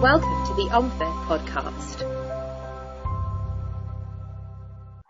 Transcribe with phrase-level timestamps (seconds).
[0.00, 2.00] Welcome to the OMFIF podcast.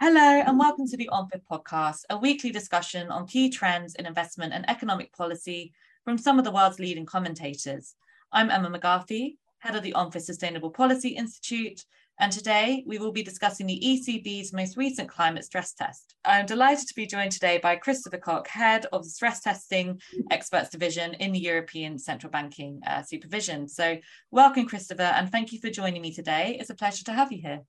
[0.01, 4.53] Hello, and welcome to the OMFIF podcast, a weekly discussion on key trends in investment
[4.53, 5.73] and economic policy
[6.05, 7.95] from some of the world's leading commentators.
[8.33, 11.85] I'm Emma McGarthy, head of the OMFIF Sustainable Policy Institute,
[12.21, 16.15] and today we will be discussing the ECB's most recent climate stress test.
[16.25, 20.69] I'm delighted to be joined today by Christoffer Kok, head of the Stress Testing Experts
[20.69, 23.67] Division in the European Central Banking uh, Supervision.
[23.67, 23.97] So,
[24.31, 26.59] welcome, Christoffer, and thank you for joining me today.
[26.61, 27.63] It's a pleasure to have you here.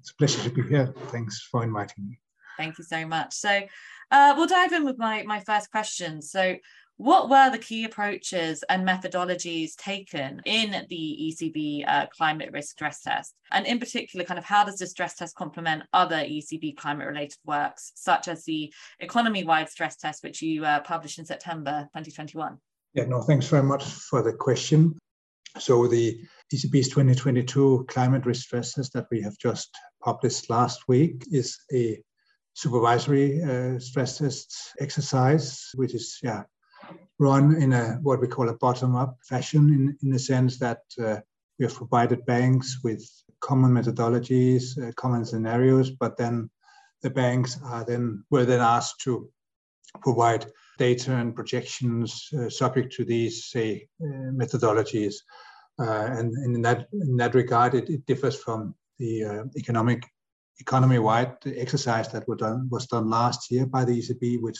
[0.00, 0.92] It's a pleasure to be here.
[1.06, 2.18] Thanks for inviting me.
[2.56, 3.34] Thank you so much.
[3.34, 3.62] So,
[4.10, 6.22] uh, we'll dive in with my, my first question.
[6.22, 6.56] So,
[6.98, 13.02] what were the key approaches and methodologies taken in the ECB uh, climate risk stress
[13.02, 13.34] test?
[13.52, 17.38] And in particular, kind of how does the stress test complement other ECB climate related
[17.46, 22.58] works, such as the economy wide stress test, which you uh, published in September 2021?
[22.94, 24.98] Yeah, no, thanks very much for the question.
[25.56, 26.20] So, the
[26.52, 29.70] ECB's 2022 climate risk stress test that we have just
[30.02, 32.02] published last week is a
[32.54, 36.42] supervisory uh, stress test exercise, which is yeah
[37.18, 41.16] run in a what we call a bottom-up fashion, in, in the sense that uh,
[41.58, 43.08] we have provided banks with
[43.40, 46.50] common methodologies, uh, common scenarios, but then
[47.02, 49.28] the banks are then were then asked to
[50.02, 50.46] provide
[50.78, 55.16] data and projections uh, subject to these say uh, methodologies.
[55.80, 60.04] Uh, and, and, in that in that regard, it, it differs from the uh, economic
[60.60, 64.58] economy-wide exercise that was done, was done last year by the ECB, which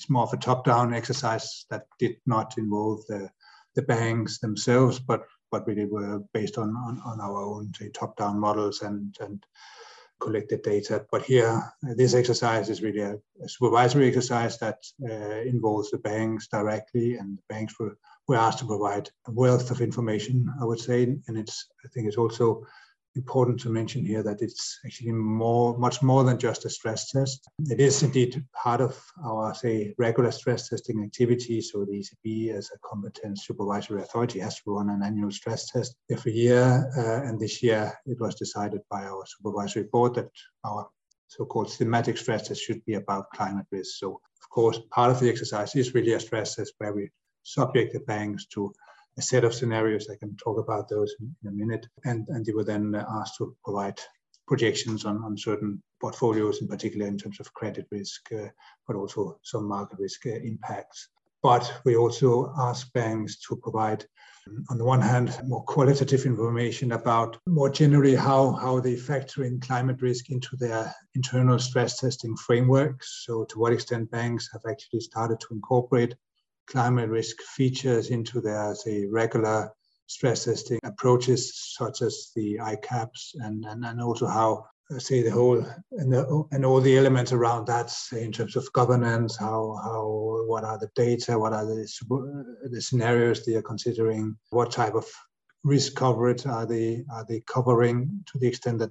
[0.00, 3.28] is more of a top-down exercise that did not involve the,
[3.74, 8.38] the banks themselves, but but really were based on, on, on our own say, top-down
[8.38, 9.42] models and, and
[10.20, 11.06] collected data.
[11.10, 11.62] But here,
[11.96, 17.38] this exercise is really a, a supervisory exercise that uh, involves the banks directly, and
[17.38, 21.38] the banks were, were asked to provide a wealth of information, I would say, and
[21.38, 22.66] it's I think it's also
[23.16, 27.48] important to mention here that it's actually more, much more than just a stress test.
[27.70, 31.60] It is indeed part of our, say, regular stress testing activity.
[31.60, 35.96] So the ECB, as a competent supervisory authority, has to run an annual stress test
[36.10, 36.90] every year.
[36.96, 40.30] Uh, and this year, it was decided by our supervisory board that
[40.64, 40.88] our
[41.28, 43.98] so-called thematic stress test should be about climate risk.
[43.98, 47.10] So, of course, part of the exercise is really a stress test where we
[47.42, 48.72] subject the banks to
[49.18, 50.08] a set of scenarios.
[50.08, 51.86] I can talk about those in, a minute.
[52.04, 53.98] And, and they were then asked to provide
[54.46, 58.48] projections on, on certain portfolios, in particular in terms of credit risk, uh,
[58.86, 61.08] but also some market risk uh, impacts.
[61.42, 64.04] But we also ask banks to provide,
[64.70, 69.60] on the one hand, more qualitative information about more generally how, how they factor in
[69.60, 73.24] climate risk into their internal stress testing frameworks.
[73.24, 76.14] So, to what extent banks have actually started to incorporate
[76.70, 79.70] climate risk features into their, say, regular
[80.06, 85.30] stress testing approaches, such as the ICAAPs, and, and, and also how, uh, say, the
[85.30, 89.78] whole and, the, and all the elements around that, say, in terms of governance, how,
[89.82, 91.86] how what are the data, what are the,
[92.70, 95.06] the scenarios they are considering, what type of
[95.64, 98.90] risk coverage are they are they covering to the extent that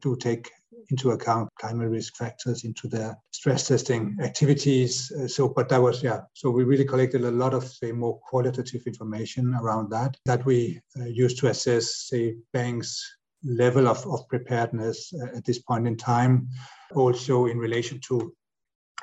[0.00, 0.50] do take
[0.90, 5.12] into account climate risk factors into their stress testing activities.
[5.12, 8.18] Uh, so, but that was, yeah, so we really collected a lot of, say, more
[8.20, 14.26] qualitative information around that, that we uh, used to assess, say, banks' level of, of
[14.28, 16.48] preparedness uh, at this point in time.
[16.94, 18.34] Also, in relation to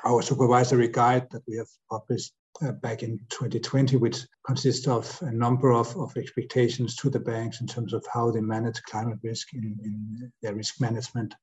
[0.04, 2.32] our supervisory guide that we have published
[2.62, 7.60] uh, back in 2020, which consists of a number of, of expectations to the banks
[7.60, 11.34] in terms of how they manage climate risk in, in their risk management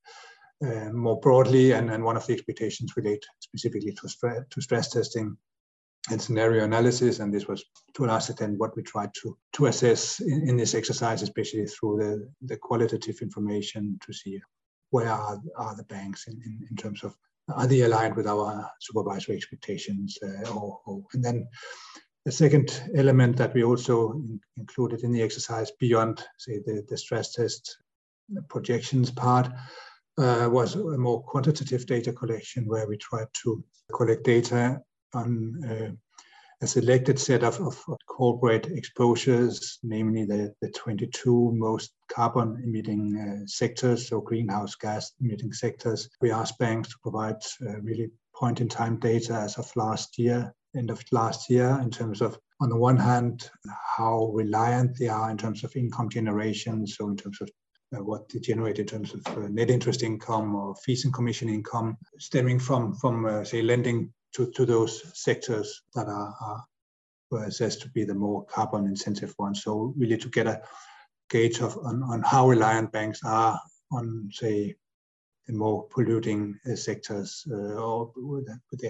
[0.63, 1.71] uh, more broadly.
[1.71, 5.37] And, and one of the expectations relate specifically to, stre- to stress testing
[6.09, 7.19] and scenario analysis.
[7.19, 7.63] And this was
[7.95, 11.65] to a large extent what we tried to, to assess in, in this exercise, especially
[11.65, 14.39] through the, the qualitative information to see
[14.91, 17.15] where are, are the banks in, in, in terms of
[17.55, 20.17] are they aligned with our supervisory expectations?
[20.21, 21.47] Uh, or, or, and then
[22.25, 26.97] the second element that we also in, included in the exercise beyond, say, the, the
[26.97, 27.77] stress test
[28.49, 29.47] projections part
[30.17, 34.81] uh, was a more quantitative data collection where we tried to collect data
[35.13, 35.91] on uh,
[36.61, 43.45] a selected set of, of, corporate exposures, namely the, the 22 most carbon emitting uh,
[43.45, 46.09] sectors, so greenhouse gas emitting sectors.
[46.19, 50.39] We asked banks to provide uh, really point in time data as of last year,
[50.75, 53.51] end of last year, in terms of, on the one hand,
[53.97, 57.49] how reliant they are in terms of income generation, so in terms of
[57.95, 61.49] uh, what they generate in terms of uh, net interest income or fees and commission
[61.49, 66.63] income stemming from from uh, say lending to, to those sectors that are, are
[67.31, 69.63] were assessed to be the more carbon intensive ones.
[69.63, 70.61] So really to get a,
[71.29, 73.59] gauge of on, on how reliant banks are
[73.91, 74.75] on, say,
[75.47, 78.83] the more polluting uh, sectors uh, or with, with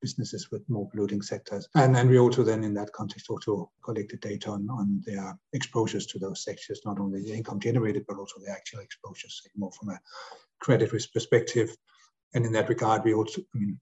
[0.00, 1.68] businesses with more polluting sectors.
[1.74, 6.06] And then we also then in that context also collected data on, on their exposures
[6.06, 9.88] to those sectors, not only the income generated, but also the actual exposures, more from
[9.90, 10.00] a
[10.60, 11.76] credit risk perspective.
[12.32, 13.80] And in that regard, we also, I mean,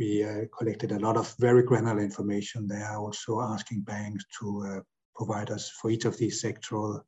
[0.00, 4.80] we uh, collected a lot of very granular information there, also asking banks to uh,
[5.14, 7.02] provide us for each of these sectoral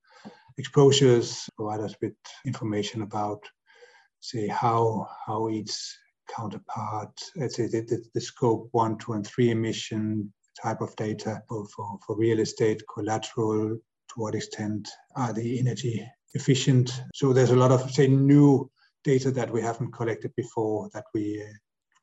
[0.58, 2.14] exposures, provide us with
[2.44, 3.42] information about,
[4.20, 5.74] say, how how each
[6.36, 10.32] counterpart, let's say the, the, the scope one, two, and three emission
[10.62, 13.78] type of data for, for, for real estate collateral,
[14.08, 17.00] to what extent are they energy efficient.
[17.14, 18.70] So there's a lot of, say, new
[19.04, 21.46] data that we haven't collected before that we uh,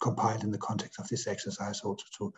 [0.02, 2.34] compiled in the context of this exercise also to,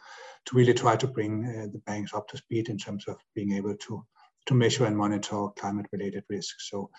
[0.45, 3.53] to really try to bring uh, the banks up to speed in terms of being
[3.53, 4.03] able to,
[4.47, 6.69] to measure and monitor climate related risks.
[6.69, 6.89] So,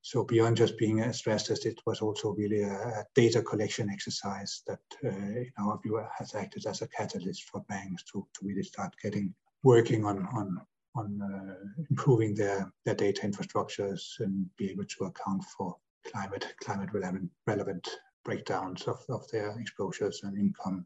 [0.00, 3.90] so beyond just being a stress test, it was also really a, a data collection
[3.90, 8.46] exercise that uh, in our view has acted as a catalyst for banks to, to
[8.46, 10.60] really start getting working on, on
[10.94, 15.76] on uh, improving their, their data infrastructures and be able to account for
[16.06, 17.88] climate climate relevant relevant
[18.24, 20.84] breakdowns of, of their exposures and income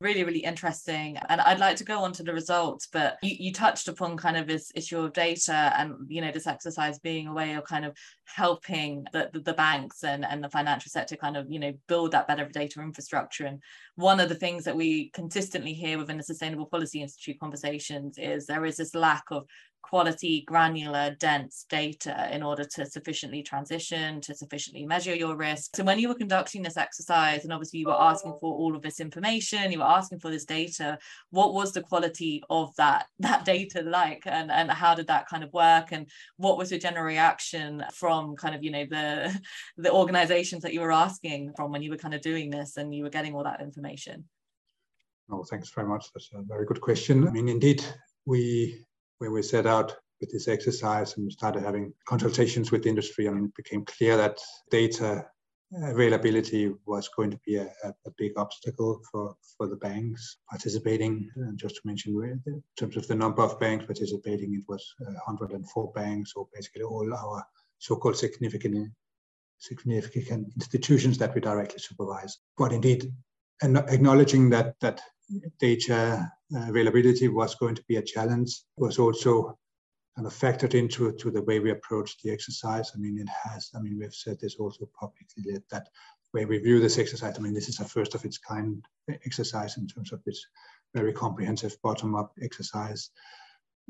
[0.00, 3.52] really really interesting and i'd like to go on to the results but you, you
[3.52, 7.32] touched upon kind of this issue of data and you know this exercise being a
[7.32, 7.96] way of kind of
[8.34, 12.12] helping the, the, the, banks and, and the financial sector kind of you know build
[12.12, 13.46] that better data infrastructure.
[13.46, 13.60] And
[13.96, 18.46] one of the things that we consistently hear within the sustainable policy institute conversations is
[18.46, 19.46] there is this lack of
[19.82, 25.76] quality, granular, dense data in order to sufficiently transition, to sufficiently measure your risk.
[25.76, 28.82] So when you were conducting this exercise, and obviously you were asking for all of
[28.82, 30.98] this information, you were asking for this data,
[31.30, 34.22] what was the quality of that, that data like?
[34.26, 35.88] And, and how did that kind of work?
[35.92, 39.40] And what was your general reaction from kind of, you know, the,
[39.76, 42.94] the organizations that you were asking from when you were kind of doing this and
[42.94, 44.24] you were getting all that information?
[45.30, 46.06] Oh, thanks very much.
[46.14, 47.28] That's a very good question.
[47.28, 47.84] I mean, indeed,
[48.24, 48.86] we
[49.18, 53.54] when we set out with this exercise and started having consultations with industry, mean, it
[53.54, 54.38] became clear that
[54.70, 55.26] data
[55.82, 61.30] availability was going to be a, a, big obstacle for, for the banks participating.
[61.36, 65.12] And just to mention, in terms of the number of banks participating, it was uh,
[65.26, 67.44] 104 banks, or basically all our
[67.78, 68.90] so-called significant
[69.60, 72.38] significant institutions that we directly supervise.
[72.56, 73.12] But indeed,
[73.60, 75.00] and acknowledging that that
[75.60, 79.58] data uh, availability was going to be a challenge was also
[80.16, 82.90] kind of factored into to the way we approach the exercise.
[82.94, 85.88] I mean, it has, I mean, we've said this also publicly that, that
[86.34, 88.84] way we view this exercise, I mean, this is a first of its kind
[89.24, 90.44] exercise in terms of this
[90.94, 93.10] very comprehensive bottom-up exercise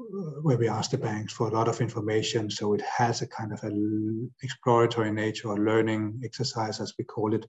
[0.00, 2.50] uh, where we ask the banks for a lot of information.
[2.50, 7.34] So it has a kind of an exploratory nature or learning exercise, as we call
[7.34, 7.46] it,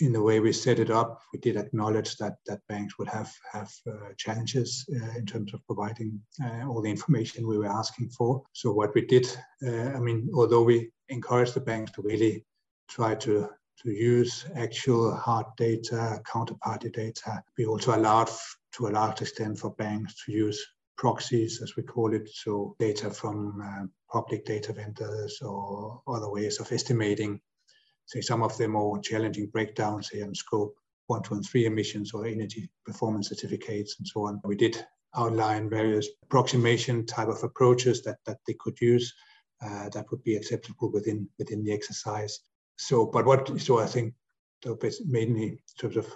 [0.00, 3.32] in the way we set it up, we did acknowledge that that banks would have
[3.52, 8.08] have uh, challenges uh, in terms of providing uh, all the information we were asking
[8.10, 8.42] for.
[8.52, 9.26] So what we did,
[9.66, 12.44] uh, I mean, although we encouraged the banks to really
[12.88, 13.48] try to
[13.82, 18.30] to use actual hard data, counterparty data, we also allowed
[18.72, 20.64] to a large extent for banks to use
[20.96, 26.60] proxies, as we call it, so data from uh, public data vendors or other ways
[26.60, 27.40] of estimating
[28.06, 30.74] say some of the more challenging breakdowns say on scope
[31.06, 34.40] one, two, and three emissions or energy performance certificates and so on.
[34.44, 39.12] We did outline various approximation type of approaches that, that they could use
[39.62, 42.40] uh, that would be acceptable within within the exercise.
[42.76, 44.14] So, but what so I think
[44.62, 46.06] the mainly in terms of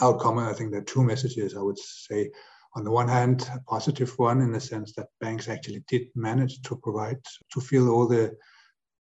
[0.00, 2.30] outcome, I think there are two messages I would say.
[2.76, 6.60] On the one hand, a positive one in the sense that banks actually did manage
[6.62, 7.18] to provide
[7.52, 8.36] to fill all the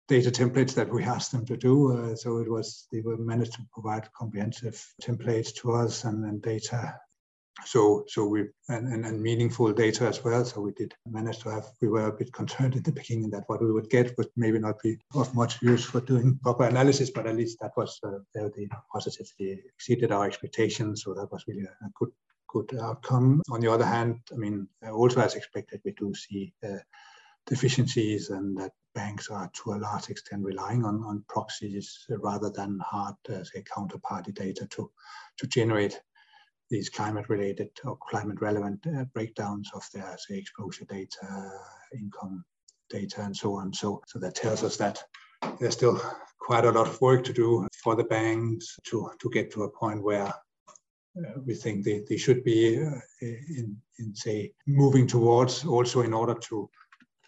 [0.10, 1.94] data templates that we asked them to do.
[1.96, 6.42] Uh, so it was they were managed to provide comprehensive templates to us and, and
[6.42, 7.00] data.
[7.66, 10.44] So so we and, and, and, meaningful data as well.
[10.46, 11.68] So we did manage to have.
[11.82, 14.60] We were a bit concerned in the beginning that what we would get would maybe
[14.60, 18.20] not be of much use for doing proper analysis, but at least that was uh,
[18.34, 21.04] they positively exceeded our expectations.
[21.04, 22.12] So that was really a, good
[22.48, 23.42] good outcome.
[23.52, 26.54] On the other hand, I mean, also as expected, we do see.
[26.66, 26.80] Uh,
[27.50, 32.80] deficiencies and that banks are to a large extent relying on, on proxies rather than
[32.80, 34.90] hard, uh, say, counterparty data to,
[35.38, 36.00] to generate
[36.70, 41.52] these climate related or climate relevant uh, breakdowns of their, say, exposure data,
[42.00, 42.46] income
[42.90, 43.74] data, and so on.
[43.74, 45.04] So, so that tells us that
[45.60, 46.00] there's still
[46.40, 49.72] quite a lot of work to do for the banks to, to get to a
[49.72, 52.92] point where uh, we think they, they should be uh,
[53.22, 56.70] in, in, say, moving towards also in order to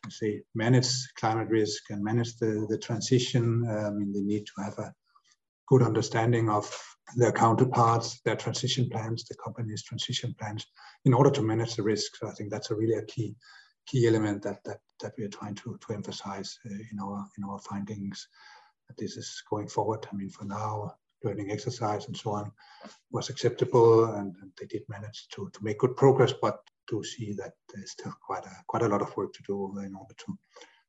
[0.09, 4.77] say manage climate risk and manage the, the transition, I mean, they need to have
[4.79, 4.93] a
[5.67, 6.69] good understanding of
[7.15, 10.65] their counterparts, their transition plans, the company's transition plans,
[11.05, 12.15] in order to manage the risk.
[12.17, 13.35] So I think that's a really a key
[13.87, 17.43] key element that that that we are trying to to emphasize uh, in our in
[17.43, 18.27] our findings.
[18.87, 20.07] That this is going forward.
[20.11, 22.51] I mean, for now, learning exercise and so on
[23.11, 26.59] was acceptable, and, and they did manage to to make good progress, but
[26.89, 29.95] to see that there's still quite a quite a lot of work to do in
[29.95, 30.37] order to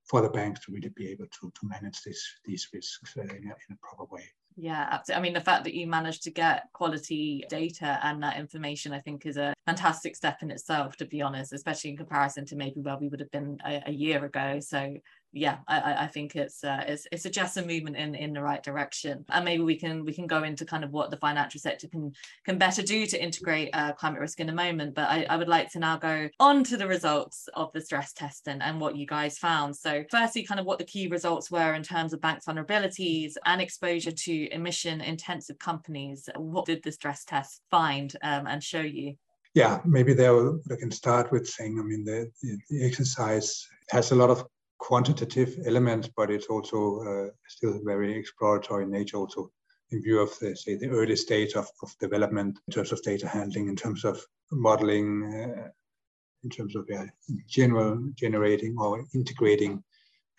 [0.05, 3.29] for the banks to really be able to to manage this these risks uh, in,
[3.29, 4.25] a, in a proper way.
[4.57, 5.19] Yeah, absolutely.
[5.19, 9.01] I mean, the fact that you managed to get quality data and that information, I
[9.01, 12.81] think, is a fantastic step in itself, to be honest, especially in comparison to maybe
[12.81, 14.61] where we would have been a, a year ago.
[14.61, 14.95] So
[15.35, 18.63] yeah, I, I think it's, uh, it's it suggests a movement in in the right
[18.63, 21.89] direction, and maybe we can we can go into kind of what the financial sector
[21.89, 22.13] can
[22.45, 24.95] can better do to integrate uh, climate risk in a moment.
[24.95, 28.13] But I, I would like to now go on to the results of the stress
[28.13, 29.75] test and, and what you guys found.
[29.75, 33.63] So firstly, kind of what the key results were in terms of banks' vulnerabilities and
[33.63, 36.29] exposure to emission intensive companies.
[36.37, 39.15] What did the stress test find um, and show you?
[39.55, 42.31] Yeah, maybe there I can start with saying, I mean, the,
[42.71, 44.47] the exercise has a lot of
[44.83, 49.49] quantitative elements, but it's also uh, still very exploratory in nature, also
[49.93, 53.29] in view of the, say, the early stage of, of development in terms of data
[53.29, 54.21] handling, in terms of
[54.51, 55.69] modeling, uh,
[56.43, 56.89] in terms of
[57.47, 59.85] general generating or integrating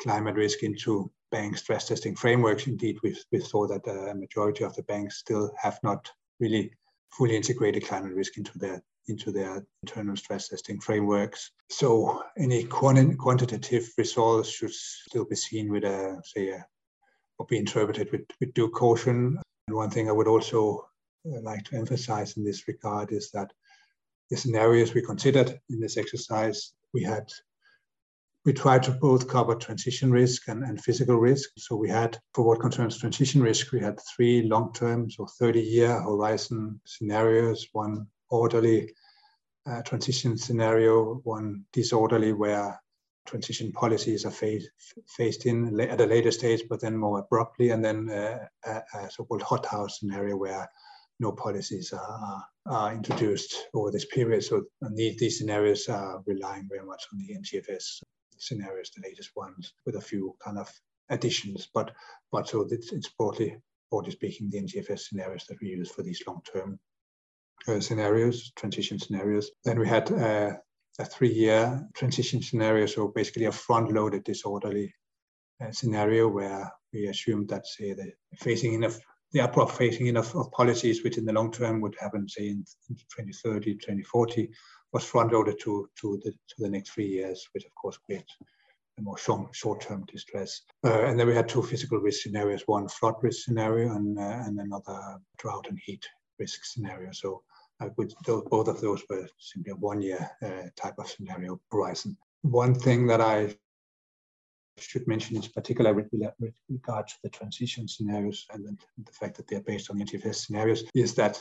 [0.02, 2.68] climate risk into bank stress testing frameworks.
[2.68, 6.70] Indeed, we, we saw that the majority of the banks still have not really
[7.12, 11.52] fully integrated climate risk into their into their internal stress testing frameworks.
[11.70, 16.66] So any quanti- quantitative results should still be seen with a, say, a,
[17.38, 19.40] or be interpreted with, with due caution.
[19.68, 20.88] And one thing I would also
[21.26, 23.52] uh, like to emphasize in this regard is that
[24.30, 27.32] the scenarios we considered in this exercise, we had
[28.46, 31.52] we tried to both cover transition risk and, and physical risk.
[31.58, 36.82] So we had, for what concerns transition risk, we had three long-term, so 30-year horizon
[36.86, 38.94] scenarios, one orderly
[39.66, 42.80] uh, transition scenario, one disorderly where
[43.26, 48.10] transition policies are phased, in at a later stage, but then more abruptly, and then
[48.10, 50.68] uh, a, a so-called hothouse scenario where
[51.20, 54.44] no policies are, are, introduced over this period.
[54.44, 54.64] So
[54.96, 58.02] these, these scenarios are relying very much on the NGFS
[58.38, 60.70] scenarios, the latest ones, with a few kind of
[61.10, 61.70] additions.
[61.74, 61.92] But
[62.32, 63.56] but so it's, it's broadly
[63.90, 66.80] broadly speaking the NGFS scenarios that we use for these long-term
[67.68, 69.52] uh, scenarios, transition scenarios.
[69.64, 70.54] Then we had uh,
[71.00, 74.94] a three-year transition scenario, so basically a front-loaded disorderly
[75.64, 79.00] uh, scenario where we assumed that, say, the phasing in of
[79.32, 82.50] the abrupt phasing in of, of policies, which in the long term would happen, say,
[82.50, 84.50] in, in 2030, 2040,
[84.92, 88.32] was front-loaded to, to, the, to the next three years, which of course creates
[89.00, 90.62] a more short-term distress.
[90.86, 94.44] Uh, and then we had two physical risk scenarios, one flood risk scenario and, uh,
[94.46, 96.06] and another drought and heat
[96.40, 97.12] risk scenario.
[97.12, 97.44] So
[97.80, 102.18] uh, with those, both of those were simply a one-year uh, type of scenario horizon.
[102.42, 103.56] One thing that I
[104.78, 106.08] should mention in particular with,
[106.70, 110.84] regard to the transition scenarios and the, fact that they're based on the NGFS scenarios
[110.96, 111.40] is that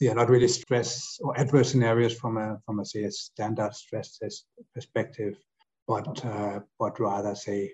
[0.00, 3.74] they are not really stress or adverse scenarios from a from a say a standard
[3.74, 5.38] stress test perspective,
[5.86, 7.72] but uh, but rather say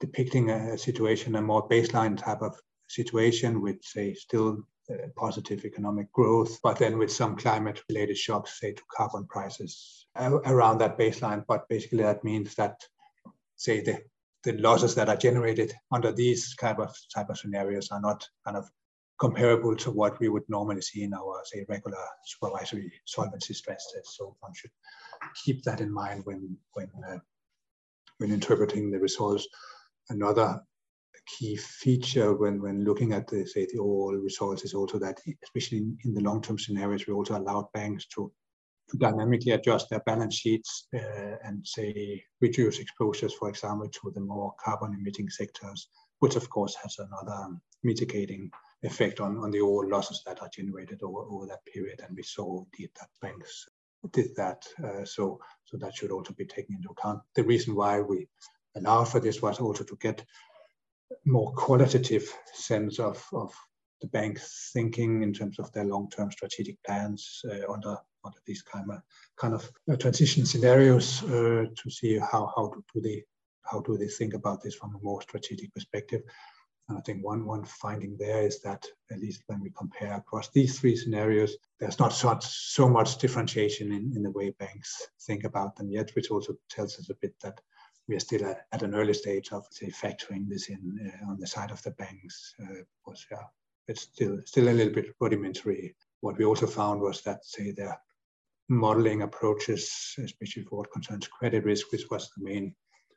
[0.00, 2.54] depicting a, situation, a more baseline type of
[2.88, 4.58] situation with say still
[4.90, 10.06] uh, positive economic growth, but then with some climate related shocks, say to carbon prices
[10.16, 11.44] uh, around that baseline.
[11.46, 12.82] But basically, that means that,
[13.56, 14.02] say, the,
[14.42, 18.56] the losses that are generated under these type of type of scenarios are not kind
[18.56, 18.68] of
[19.18, 24.16] comparable to what we would normally see in our, say, regular supervisory solvency stress test.
[24.16, 24.72] So one should
[25.44, 27.18] keep that in mind when when uh,
[28.18, 29.46] when interpreting the results.
[30.10, 30.60] Another
[31.26, 35.78] key feature when, when looking at the, say, the overall results is also that, especially
[35.78, 38.30] in, in the long-term scenarios, we also allowed banks to,
[38.90, 44.20] to dynamically adjust their balance sheets uh, and, say, reduce exposures, for example, to the
[44.20, 45.88] more carbon-emitting sectors,
[46.18, 48.50] which, of course, has another mitigating
[48.82, 52.00] effect on, on the overall losses that are generated over, over that period.
[52.06, 53.66] And we saw indeed that banks
[54.12, 54.66] did that.
[54.84, 57.20] Uh, so, so that should also be taken into account.
[57.34, 58.28] The reason why we
[58.76, 60.24] allowed for this was also to get
[61.24, 63.52] more qualitative sense of, of
[64.00, 68.90] the bank's thinking in terms of their long-term strategic plans uh, under under these kind
[68.90, 69.02] of
[69.36, 73.22] kind of uh, transition scenarios uh, to see how how do they
[73.62, 76.22] how do they think about this from a more strategic perspective.
[76.88, 80.50] And I think one one finding there is that at least when we compare across
[80.50, 85.44] these three scenarios, there's not such so much differentiation in, in the way banks think
[85.44, 87.58] about them yet, which also tells us a bit that
[88.08, 91.38] we are still at, at an early stage of say factoring this in uh, on
[91.38, 92.54] the side of the banks.
[92.62, 93.38] Uh, was yeah,
[93.88, 95.94] it's still still a little bit rudimentary.
[96.20, 97.98] What we also found was that say their
[98.68, 102.74] modeling approaches, especially for what concerns credit risk, which was the main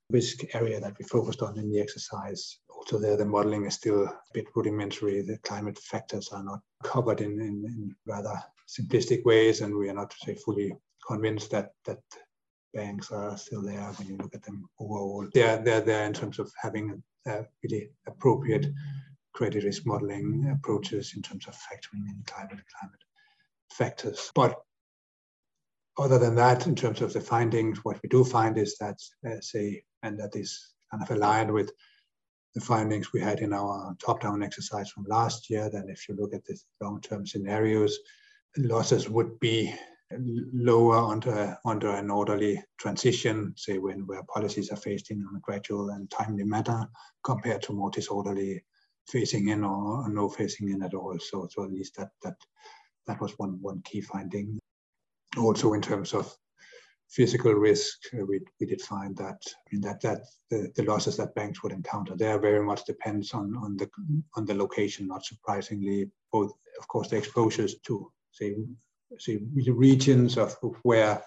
[0.09, 2.59] risk area that we focused on in the exercise.
[2.69, 5.21] Also, there the modeling is still a bit rudimentary.
[5.21, 8.33] The climate factors are not covered in, in, in rather
[8.67, 10.73] simplistic ways, and we are not say fully
[11.05, 11.99] convinced that that
[12.73, 15.27] banks are still there when you look at them overall.
[15.33, 18.67] They're, they're there in terms of having a really appropriate
[19.33, 23.03] credit risk modeling approaches in terms of factoring in climate climate
[23.71, 24.31] factors.
[24.33, 24.55] But
[25.97, 28.97] other than that, in terms of the findings, what we do find is that,
[29.27, 31.71] uh, say, and that is kind of aligned with
[32.55, 36.33] the findings we had in our top-down exercise from last year, that if you look
[36.33, 37.97] at the long-term scenarios,
[38.57, 39.73] losses would be
[40.11, 45.39] lower under under an orderly transition, say when where policies are phased in on a
[45.39, 46.87] gradual and timely manner,
[47.23, 48.63] compared to more disorderly
[49.13, 51.17] phasing in or, no phasing in at all.
[51.19, 52.35] So, so at least that that
[53.05, 54.59] that was one one key finding.
[55.37, 56.33] Also, in terms of
[57.09, 61.17] physical risk, uh, we, we did find that I mean that that the, the losses
[61.17, 63.89] that banks would encounter there very much depends on on the
[64.35, 65.07] on the location.
[65.07, 68.55] Not surprisingly, both of course the exposures to say
[69.19, 71.21] say regions of, where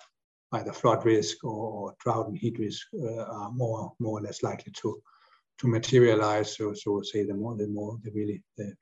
[0.52, 4.42] either flood risk or, or drought and heat risk uh, are more more or less
[4.42, 5.00] likely to
[5.58, 6.56] to materialize.
[6.56, 8.75] So so say the more the more the really the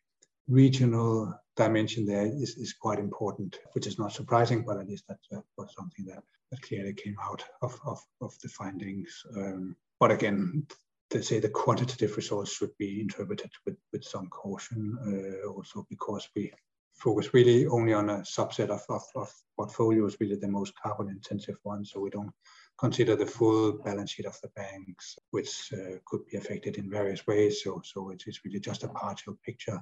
[0.49, 5.19] regional dimension there is, is quite important, which is not surprising, but at least that,
[5.31, 9.23] that was something that, that clearly came out of, of, of the findings.
[9.37, 10.67] Um, but again,
[11.11, 16.28] to say the quantitative results should be interpreted with, with some caution, uh, also because
[16.35, 16.52] we
[16.99, 21.57] focus really only on a subset of, of, of portfolios, really the most carbon intensive
[21.64, 21.93] ones.
[21.93, 22.33] So we don't
[22.78, 27.26] consider the full balance sheet of the banks, which uh, could be affected in various
[27.26, 27.62] ways.
[27.62, 29.80] So, so it is really just a partial picture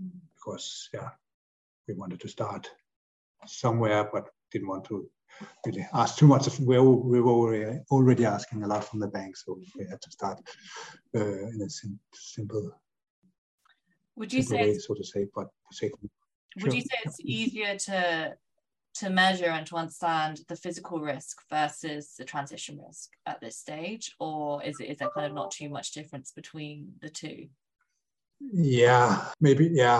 [0.00, 0.10] mm.
[0.34, 1.10] because, yeah,
[1.86, 2.70] we wanted to start
[3.46, 5.08] somewhere, but didn't want to
[5.66, 6.58] really ask too much.
[6.58, 10.10] We were, we were already, asking a lot from the bank, so we had to
[10.10, 10.40] start
[11.14, 12.72] uh, in a sim simple,
[14.16, 15.48] would you say, way, so to say, but
[16.62, 18.36] would you say it's easier to
[18.94, 24.14] to measure and to understand the physical risk versus the transition risk at this stage,
[24.18, 27.48] or is it is there kind of not too much difference between the two?
[28.40, 29.68] Yeah, maybe.
[29.72, 29.98] Yeah,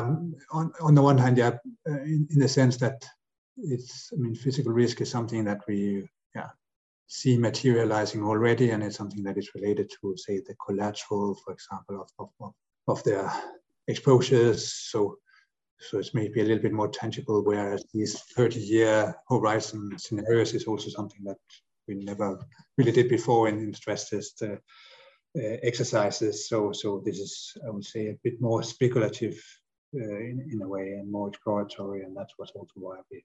[0.52, 3.04] on on the one hand, yeah, uh, in, in the sense that
[3.56, 4.12] it's.
[4.12, 6.50] I mean, physical risk is something that we yeah
[7.06, 12.00] see materializing already, and it's something that is related to, say, the collateral, for example,
[12.02, 12.52] of of,
[12.86, 13.30] of their
[13.88, 14.72] exposures.
[14.72, 15.18] So
[15.80, 20.64] so it's maybe a little bit more tangible, whereas these 30 year horizon scenarios is
[20.64, 21.38] also something that
[21.86, 22.38] we never
[22.76, 24.56] really did before in, in stress test uh,
[25.36, 26.48] uh, exercises.
[26.48, 29.40] So, so this is, I would say, a bit more speculative
[29.94, 32.02] uh, in, in a way and more exploratory.
[32.02, 33.24] And that's also why we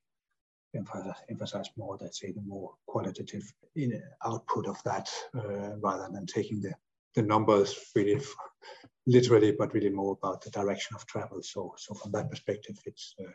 [0.75, 3.43] emphasize, emphasize more that say the more qualitative
[3.75, 6.73] in, output of that uh, rather than taking the
[7.15, 8.19] the numbers really
[9.05, 11.41] literally, but really more about the direction of travel.
[11.41, 13.31] So, so from that perspective, it's uh,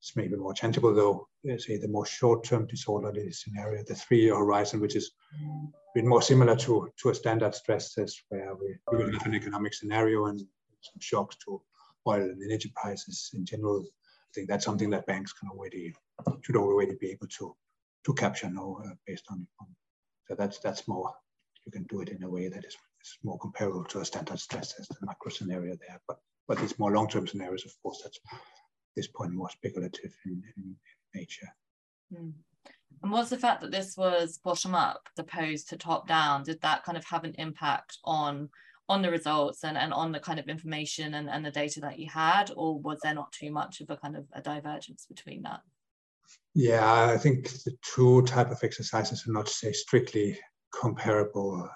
[0.00, 1.26] it's maybe more tangible, though.
[1.58, 5.10] Say the more short-term disorderly scenario, the three-year horizon, which is
[5.42, 9.34] a bit more similar to to a standard stress test, where we, we have an
[9.34, 11.62] economic scenario and some shocks to
[12.06, 13.82] oil and energy prices in general.
[13.82, 15.94] I think that's something that banks can already
[16.42, 17.56] should already be able to
[18.04, 19.66] to capture now uh, based on, on
[20.28, 21.12] so that's that's more
[21.64, 22.76] you can do it in a way that is
[23.14, 26.00] it's more comparable to a standard stress test, the macro scenario there.
[26.08, 28.20] But but these more long-term scenarios, of course, that's
[28.94, 30.76] this point more speculative in, in
[31.14, 31.48] nature.
[32.12, 32.32] Mm.
[33.02, 36.44] And was the fact that this was bottom up opposed to top down?
[36.44, 38.48] Did that kind of have an impact on
[38.88, 41.98] on the results and, and on the kind of information and, and the data that
[41.98, 45.42] you had, or was there not too much of a kind of a divergence between
[45.42, 45.60] that?
[46.54, 50.38] Yeah, I think the two type of exercises are not say strictly
[50.72, 51.68] comparable.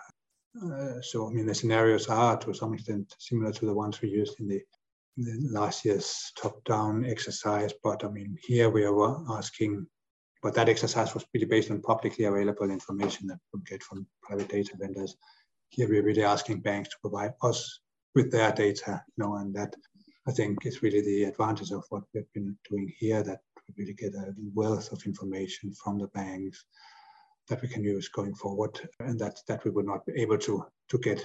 [0.57, 4.09] Uh, so, I mean, the scenarios are to some extent similar to the ones we
[4.09, 4.61] used in the,
[5.17, 7.73] in the last year's top-down exercise.
[7.83, 9.87] But I mean, here we are asking,
[10.43, 14.49] but that exercise was really based on publicly available information that we get from private
[14.49, 15.17] data vendors.
[15.69, 17.81] Here we're really asking banks to provide us
[18.17, 19.75] with their data, you know, and that
[20.27, 23.95] I think is really the advantage of what we've been doing here, that we really
[23.95, 26.65] get a wealth of information from the banks
[27.51, 30.65] that we can use going forward and that, that we would not be able to,
[30.89, 31.23] to get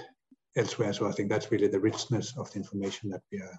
[0.56, 0.92] elsewhere.
[0.92, 3.58] So I think that's really the richness of the information that we are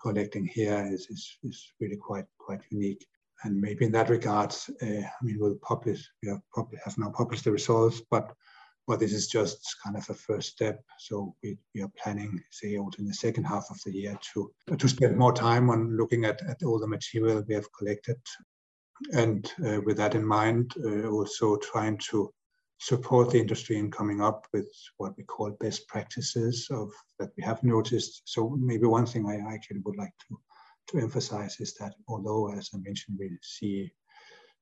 [0.00, 3.06] collecting here is, is, is really quite quite unique.
[3.44, 7.10] And maybe in that regard, uh, I mean, we'll publish, we have, probably have now
[7.10, 8.32] published the results, but
[8.88, 10.80] but this is just kind of a first step.
[11.00, 14.50] So we, we are planning, say, also in the second half of the year to
[14.78, 18.20] to spend more time on looking at, at all the material we have collected,
[19.12, 22.32] and uh, with that in mind, uh, also trying to
[22.78, 27.42] support the industry in coming up with what we call best practices of that we
[27.42, 28.22] have noticed.
[28.24, 30.38] So maybe one thing I actually would like to
[30.88, 33.90] to emphasize is that although, as I mentioned, we see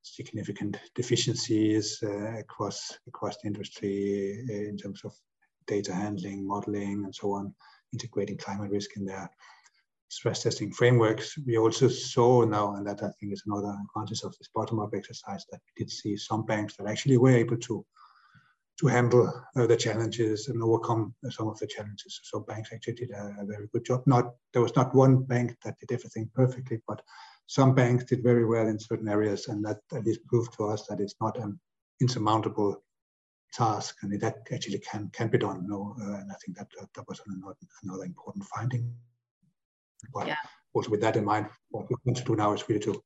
[0.01, 5.13] significant deficiencies uh, across across the industry uh, in terms of
[5.67, 7.53] data handling, modeling, and so on,
[7.93, 9.29] integrating climate risk in their
[10.07, 11.37] stress testing frameworks.
[11.45, 15.45] We also saw now, and that I think is another advantage of this bottom-up exercise,
[15.51, 17.85] that we did see some banks that actually were able to
[18.77, 22.19] to handle uh, the challenges and overcome some of the challenges.
[22.23, 24.03] So banks actually did a, a, very good job.
[24.05, 27.01] Not there was not one bank that did everything perfectly, but
[27.47, 30.87] some banks did very well in certain areas, and that at least proved to us
[30.87, 31.59] that it's not an
[32.01, 32.83] insurmountable
[33.53, 35.65] task, and it actually can can be done.
[35.67, 38.93] No, uh, and I think that that was another, another important finding.
[40.13, 40.37] But yeah.
[40.73, 43.01] also with that in mind, what we want to do now is really to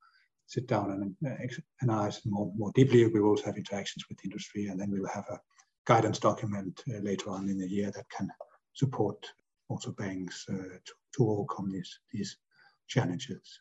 [0.47, 1.45] sit down and uh,
[1.81, 3.05] analyze more more deeply.
[3.05, 5.39] We will also have interactions with industry, and then we will have a
[5.85, 8.29] guidance document uh, later on in the year that can
[8.73, 9.25] support
[9.69, 12.37] also banks uh, to, to overcome these these
[12.87, 13.59] challenges.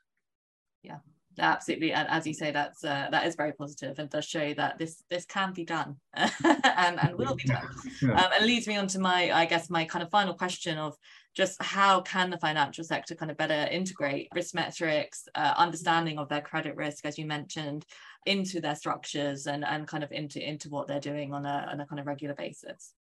[0.82, 0.98] Yeah,
[1.40, 4.78] absolutely and as you say that's uh, that is very positive and does show that
[4.78, 7.66] this this can be done and, and will be done
[8.02, 8.12] yeah.
[8.12, 10.96] um, and leads me on to my i guess my kind of final question of
[11.34, 16.28] just how can the financial sector kind of better integrate risk metrics uh, understanding of
[16.28, 17.84] their credit risk as you mentioned
[18.26, 21.80] into their structures and and kind of into into what they're doing on a, on
[21.80, 22.94] a kind of regular basis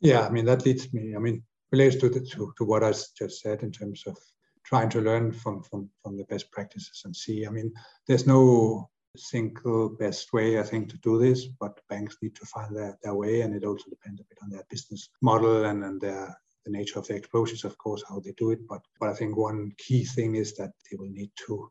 [0.00, 2.90] yeah i mean that leads me i mean relates to the to, to what i
[2.90, 4.16] just said in terms of
[4.64, 7.46] trying to learn from, from, from the best practices and see.
[7.46, 7.72] I mean,
[8.06, 12.74] there's no single best way, I think, to do this, but banks need to find
[12.74, 16.00] their, their way, and it also depends a bit on their business model and, and
[16.00, 18.66] their the nature of their exposures, of course, how they do it.
[18.66, 21.70] But but I think one key thing is that they will need to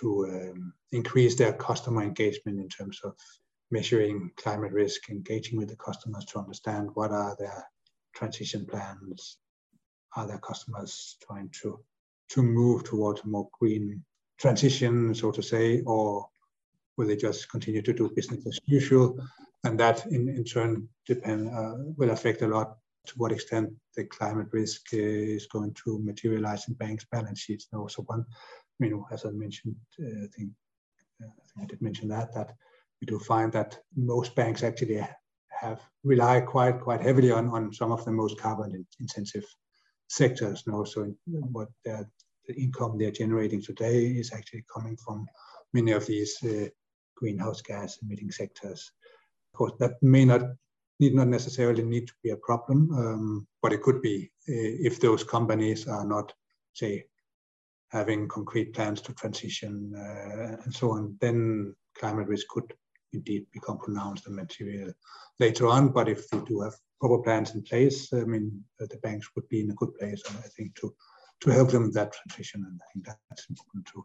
[0.00, 3.14] to um, increase their customer engagement in terms of
[3.70, 7.66] measuring climate risk, engaging with the customers to understand what are their
[8.14, 9.38] transition plans,
[10.16, 11.78] are their customers trying to
[12.28, 14.04] to move towards a more green
[14.38, 16.28] transition, so to say, or
[16.96, 19.18] will they just continue to do business as usual?
[19.64, 24.04] And that in, in turn depend uh, will affect a lot to what extent the
[24.04, 27.68] climate risk is going to materialize in banks' balance sheets.
[27.72, 28.24] And also one,
[28.78, 30.50] you know, as I mentioned, uh, I think
[31.22, 32.54] uh, I think I did mention that that
[33.00, 35.06] we do find that most banks actually
[35.50, 39.46] have rely quite quite heavily on on some of the most carbon intensive
[40.08, 40.66] sectors.
[40.66, 42.06] Know, so what the
[42.56, 45.26] income they're generating today is actually coming from
[45.72, 46.68] many of these uh,
[47.16, 48.90] greenhouse gas emitting sectors.
[49.52, 50.42] Of course, that may not
[51.00, 55.00] need not necessarily need to be a problem, um, but it could be uh, if
[55.00, 56.32] those companies are not,
[56.72, 57.04] say,
[57.90, 62.72] having concrete plans to transition uh, and so on, then climate risk could
[63.12, 64.92] indeed become pronounced and material
[65.38, 65.88] later on.
[65.88, 69.48] But if they do have proper plans in place, I mean, uh, the banks would
[69.48, 70.94] be in a good place, I think, to
[71.40, 72.64] to help them in that transition.
[72.66, 74.04] And I think that's important to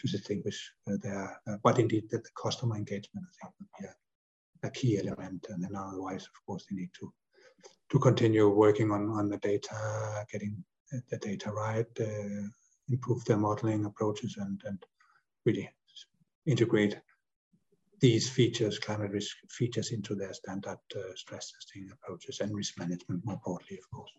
[0.00, 1.40] to distinguish uh, there.
[1.46, 5.46] Uh, but indeed, that the customer engagement, I think, would be a, a, key element.
[5.50, 7.12] And then otherwise, of course, they need to
[7.90, 10.64] to continue working on on the data, getting
[11.10, 12.48] the data right, uh,
[12.88, 14.82] improve their modeling approaches, and and
[15.44, 15.68] really
[16.46, 16.96] integrate
[18.00, 23.24] these features, climate risk features, into their standard uh, stress testing approaches and risk management
[23.24, 24.10] more broadly, of course.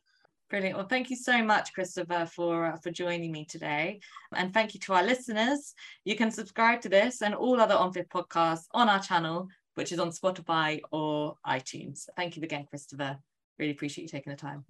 [0.49, 0.75] Brilliant.
[0.75, 4.01] Well, thank you so much, Christoffer, for uh, for joining me today,
[4.35, 5.73] and thank you to our listeners.
[6.03, 9.99] You can subscribe to this and all other OMFIF podcasts on our channel, which is
[9.99, 12.09] on Spotify or iTunes.
[12.17, 13.17] Thank you again, Christoffer.
[13.59, 14.65] Really appreciate you taking the time.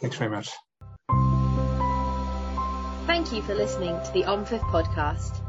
[0.00, 0.50] Thanks very much.
[3.06, 5.43] Thank you for listening to the OMFIF podcast.